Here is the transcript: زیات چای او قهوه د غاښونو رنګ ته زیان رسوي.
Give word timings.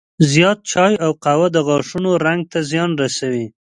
زیات 0.31 0.59
چای 0.71 0.93
او 1.05 1.11
قهوه 1.23 1.47
د 1.51 1.57
غاښونو 1.67 2.11
رنګ 2.25 2.41
ته 2.51 2.59
زیان 2.69 2.91
رسوي. 3.01 3.45